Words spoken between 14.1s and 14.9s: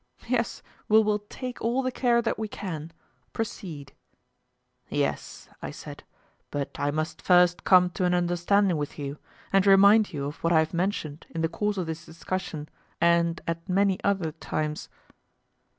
times.